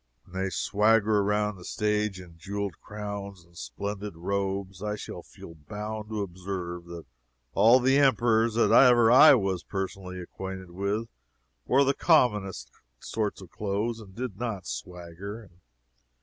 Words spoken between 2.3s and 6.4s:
jeweled crowns and splendid robes, I shall feel bound to